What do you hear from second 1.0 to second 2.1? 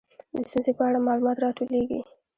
معلومات راټولیږي.